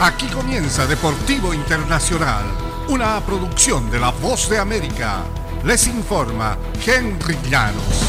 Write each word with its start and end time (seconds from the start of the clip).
Aquí 0.00 0.28
comienza 0.28 0.86
Deportivo 0.86 1.52
Internacional, 1.52 2.44
una 2.88 3.20
producción 3.20 3.90
de 3.90 3.98
La 3.98 4.12
Voz 4.12 4.48
de 4.48 4.56
América. 4.56 5.24
Les 5.64 5.88
informa 5.88 6.56
Henry 6.86 7.36
Llanos. 7.50 8.04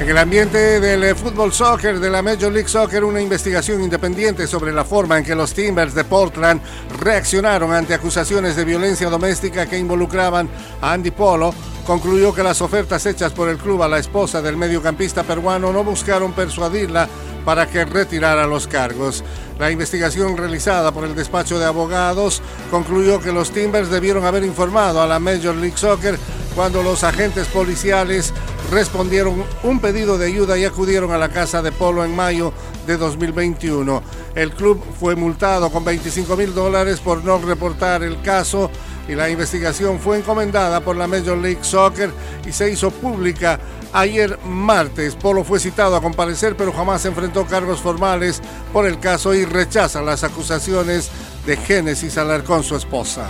En 0.00 0.08
el 0.08 0.16
ambiente 0.16 0.80
del 0.80 1.04
eh, 1.04 1.14
fútbol 1.14 1.52
soccer 1.52 2.00
de 2.00 2.08
la 2.08 2.22
Major 2.22 2.50
League 2.50 2.68
Soccer, 2.68 3.04
una 3.04 3.20
investigación 3.20 3.82
independiente 3.82 4.46
sobre 4.46 4.72
la 4.72 4.86
forma 4.86 5.18
en 5.18 5.24
que 5.24 5.34
los 5.34 5.52
Timbers 5.52 5.94
de 5.94 6.04
Portland 6.04 6.62
reaccionaron 6.98 7.74
ante 7.74 7.92
acusaciones 7.92 8.56
de 8.56 8.64
violencia 8.64 9.10
doméstica 9.10 9.66
que 9.66 9.78
involucraban 9.78 10.48
a 10.80 10.94
Andy 10.94 11.10
Polo 11.10 11.52
concluyó 11.86 12.34
que 12.34 12.42
las 12.42 12.62
ofertas 12.62 13.04
hechas 13.04 13.32
por 13.32 13.50
el 13.50 13.58
club 13.58 13.82
a 13.82 13.88
la 13.88 13.98
esposa 13.98 14.40
del 14.40 14.56
mediocampista 14.56 15.22
peruano 15.22 15.72
no 15.72 15.84
buscaron 15.84 16.32
persuadirla 16.32 17.06
para 17.44 17.66
que 17.66 17.84
retirara 17.84 18.46
los 18.46 18.66
cargos. 18.66 19.24
La 19.58 19.70
investigación 19.70 20.36
realizada 20.36 20.92
por 20.92 21.04
el 21.04 21.14
despacho 21.14 21.58
de 21.58 21.64
abogados 21.64 22.42
concluyó 22.70 23.20
que 23.20 23.32
los 23.32 23.50
Timbers 23.50 23.90
debieron 23.90 24.24
haber 24.24 24.44
informado 24.44 25.00
a 25.00 25.06
la 25.06 25.18
Major 25.18 25.54
League 25.54 25.76
Soccer 25.76 26.18
cuando 26.54 26.82
los 26.82 27.04
agentes 27.04 27.46
policiales 27.48 28.32
respondieron 28.70 29.44
un 29.62 29.80
pedido 29.80 30.18
de 30.18 30.26
ayuda 30.26 30.56
y 30.56 30.64
acudieron 30.64 31.12
a 31.12 31.18
la 31.18 31.28
casa 31.28 31.62
de 31.62 31.72
Polo 31.72 32.04
en 32.04 32.14
mayo 32.14 32.52
de 32.86 32.96
2021. 32.96 34.02
El 34.34 34.52
club 34.52 34.82
fue 34.98 35.16
multado 35.16 35.70
con 35.70 35.84
25 35.84 36.36
mil 36.36 36.54
dólares 36.54 37.00
por 37.00 37.24
no 37.24 37.38
reportar 37.38 38.02
el 38.02 38.20
caso 38.22 38.70
y 39.08 39.14
la 39.14 39.28
investigación 39.28 39.98
fue 39.98 40.18
encomendada 40.18 40.80
por 40.80 40.96
la 40.96 41.06
Major 41.06 41.36
League 41.36 41.62
Soccer 41.62 42.10
y 42.46 42.52
se 42.52 42.70
hizo 42.70 42.90
pública 42.90 43.58
ayer 43.92 44.38
martes. 44.44 45.14
Polo 45.14 45.44
fue 45.44 45.60
citado 45.60 45.96
a 45.96 46.02
comparecer 46.02 46.56
pero 46.56 46.72
jamás 46.72 47.04
enfrentó 47.04 47.46
cargos 47.46 47.80
formales 47.80 48.40
por 48.72 48.86
el 48.86 48.98
caso 48.98 49.34
y 49.34 49.44
rechaza 49.44 50.02
las 50.02 50.24
acusaciones 50.24 51.10
de 51.46 51.56
Génesis 51.56 52.16
Alarcón, 52.16 52.62
su 52.62 52.76
esposa. 52.76 53.28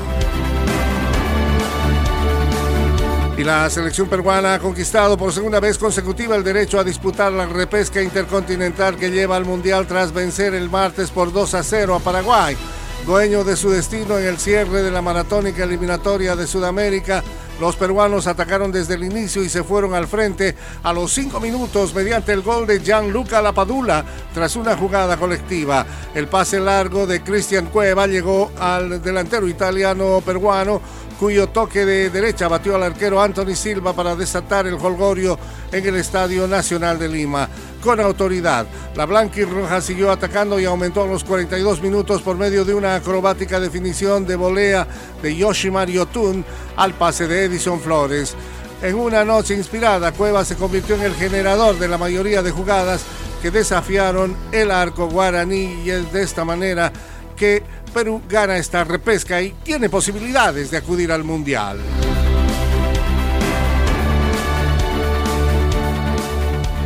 Y 3.37 3.43
la 3.43 3.69
selección 3.69 4.09
peruana 4.09 4.55
ha 4.55 4.59
conquistado 4.61 5.19
por 5.19 5.33
segunda 5.33 5.59
vez 5.59 5.77
consecutiva 5.77 6.37
el 6.37 6.45
derecho 6.45 6.79
a 6.79 6.85
disputar 6.85 7.33
la 7.33 7.47
repesca 7.47 8.01
intercontinental 8.01 8.97
que 8.97 9.11
lleva 9.11 9.35
al 9.35 9.45
Mundial 9.45 9.89
tras 9.89 10.13
vencer 10.13 10.55
el 10.55 10.71
martes 10.71 11.11
por 11.11 11.33
2 11.33 11.55
a 11.55 11.65
0 11.65 11.97
a 11.97 11.99
Paraguay. 11.99 12.57
Dueño 13.05 13.43
de 13.43 13.57
su 13.57 13.71
destino 13.71 14.19
en 14.19 14.27
el 14.27 14.39
cierre 14.39 14.83
de 14.83 14.91
la 14.93 15.03
maratónica 15.03 15.65
eliminatoria 15.65 16.37
de 16.37 16.47
Sudamérica, 16.47 17.25
los 17.61 17.77
peruanos 17.77 18.27
atacaron 18.27 18.73
desde 18.73 18.95
el 18.95 19.05
inicio 19.05 19.43
y 19.43 19.48
se 19.48 19.63
fueron 19.63 19.95
al 19.95 20.09
frente 20.09 20.57
a 20.83 20.93
los 20.93 21.13
cinco 21.13 21.39
minutos 21.39 21.95
mediante 21.95 22.33
el 22.33 22.43
gol 22.43 22.67
de 22.67 22.81
Gianluca 22.81 23.43
Lapadula 23.43 24.05
tras 24.33 24.57
una 24.57 24.77
jugada 24.77 25.17
colectiva. 25.17 25.85
El 26.15 26.29
pase 26.29 26.59
largo 26.59 27.07
de 27.07 27.23
Cristian 27.23 27.67
Cueva 27.67 28.07
llegó 28.07 28.51
al 28.59 29.03
delantero 29.03 29.47
italiano 29.47 30.21
peruano 30.25 30.81
cuyo 31.19 31.48
toque 31.48 31.84
de 31.84 32.11
derecha 32.11 32.48
batió 32.48 32.75
al 32.77 32.83
arquero 32.83 33.20
Anthony 33.20 33.55
Silva 33.55 33.93
para 33.93 34.17
desatar 34.17 34.67
el 34.67 34.75
holgorio 34.75 35.39
en 35.73 35.87
el 35.87 35.97
Estadio 35.97 36.47
Nacional 36.47 36.98
de 36.98 37.09
Lima. 37.09 37.48
Con 37.83 38.01
autoridad, 38.01 38.67
la 38.97 39.07
blanca 39.07 39.41
y 39.41 39.45
roja 39.45 39.81
siguió 39.81 40.11
atacando 40.11 40.59
y 40.59 40.65
aumentó 40.65 41.07
los 41.07 41.25
42 41.25 41.83
minutos 41.83 42.23
por 42.23 42.37
medio 42.37 42.65
de 42.65 42.75
una 42.75 42.97
acrobática 42.97 43.61
definición 43.61 44.27
de 44.27 44.37
volea 44.37 44.87
de 45.23 45.37
Yoshimar 45.37 45.89
Yotun 45.89 46.45
al 46.77 46.95
pase 46.95 47.27
de 47.27 47.45
Edison 47.45 47.81
Flores. 47.81 48.35
En 48.83 48.97
una 48.97 49.25
noche 49.25 49.55
inspirada, 49.55 50.12
Cueva 50.12 50.45
se 50.45 50.57
convirtió 50.57 50.95
en 50.95 51.03
el 51.03 51.15
generador 51.15 51.79
de 51.79 51.89
la 51.89 51.98
mayoría 51.98 52.42
de 52.42 52.51
jugadas 52.51 53.03
que 53.41 53.51
desafiaron 53.51 54.35
el 54.53 54.70
arco 54.70 55.09
guaraní 55.09 55.83
y 55.85 55.91
de 55.91 56.23
esta 56.23 56.45
manera 56.45 56.91
que 57.35 57.63
Perú 57.93 58.23
gana 58.29 58.57
esta 58.57 58.85
repesca 58.85 59.41
y 59.43 59.51
tiene 59.63 59.89
posibilidades 59.89 60.71
de 60.71 60.79
acudir 60.79 61.13
al 61.13 61.25
Mundial. 61.25 61.79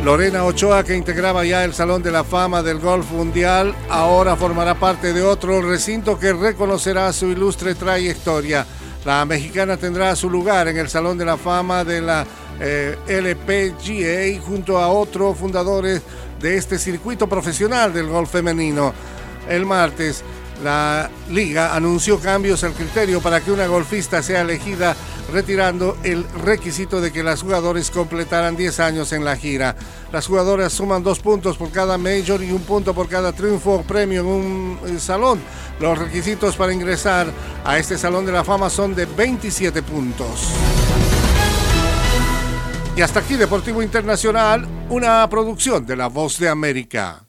Lorena 0.03 0.45
Ochoa, 0.45 0.83
que 0.83 0.95
integraba 0.95 1.43
ya 1.43 1.65
el 1.65 1.73
Salón 1.73 2.01
de 2.01 2.11
la 2.11 2.23
Fama 2.23 2.63
del 2.63 2.79
Golf 2.79 3.11
Mundial, 3.11 3.75
ahora 3.89 4.37
formará 4.37 4.75
parte 4.75 5.11
de 5.11 5.21
otro 5.21 5.61
recinto 5.61 6.17
que 6.17 6.31
reconocerá 6.31 7.11
su 7.11 7.27
ilustre 7.27 7.75
trayectoria. 7.75 8.65
La 9.03 9.25
mexicana 9.25 9.75
tendrá 9.75 10.15
su 10.15 10.29
lugar 10.29 10.69
en 10.69 10.77
el 10.77 10.89
Salón 10.89 11.17
de 11.17 11.25
la 11.25 11.37
Fama 11.37 11.83
de 11.83 12.01
la 12.01 12.25
eh, 12.61 12.97
LPGA 13.07 14.41
junto 14.45 14.77
a 14.77 14.87
otros 14.87 15.37
fundadores 15.37 16.01
de 16.39 16.57
este 16.57 16.79
circuito 16.79 17.27
profesional 17.27 17.93
del 17.93 18.07
golf 18.07 18.31
femenino. 18.31 18.93
El 19.49 19.65
martes, 19.65 20.23
la 20.63 21.09
liga 21.29 21.75
anunció 21.75 22.19
cambios 22.19 22.63
al 22.63 22.73
criterio 22.73 23.21
para 23.21 23.41
que 23.41 23.51
una 23.51 23.67
golfista 23.67 24.21
sea 24.21 24.41
elegida 24.41 24.95
retirando 25.31 25.97
el 26.03 26.25
requisito 26.43 27.01
de 27.01 27.11
que 27.11 27.23
las 27.23 27.41
jugadoras 27.41 27.91
completaran 27.91 28.55
10 28.55 28.79
años 28.79 29.13
en 29.13 29.23
la 29.23 29.35
gira. 29.35 29.75
Las 30.11 30.27
jugadoras 30.27 30.73
suman 30.73 31.03
dos 31.03 31.19
puntos 31.19 31.57
por 31.57 31.71
cada 31.71 31.97
major 31.97 32.43
y 32.43 32.51
un 32.51 32.63
punto 32.63 32.93
por 32.93 33.07
cada 33.07 33.31
triunfo 33.31 33.75
o 33.75 33.83
premio 33.83 34.21
en 34.21 34.27
un 34.27 34.79
eh, 34.87 34.99
salón. 34.99 35.39
Los 35.79 35.97
requisitos 35.97 36.55
para 36.55 36.73
ingresar 36.73 37.27
a 37.63 37.77
este 37.77 37.97
Salón 37.97 38.25
de 38.25 38.31
la 38.31 38.43
Fama 38.43 38.69
son 38.69 38.95
de 38.95 39.05
27 39.05 39.81
puntos. 39.83 40.47
Y 42.95 43.01
hasta 43.01 43.21
aquí 43.21 43.35
Deportivo 43.35 43.81
Internacional, 43.81 44.67
una 44.89 45.29
producción 45.29 45.85
de 45.85 45.95
La 45.95 46.07
Voz 46.07 46.37
de 46.37 46.49
América. 46.49 47.23